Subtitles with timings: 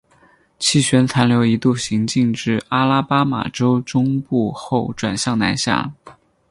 [0.57, 5.93] 气旋残留一度行进至阿拉巴马州中部后转向南下。